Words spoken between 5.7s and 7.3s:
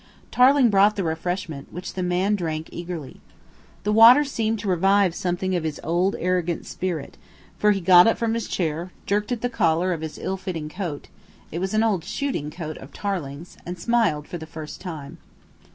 old arrogant spirit,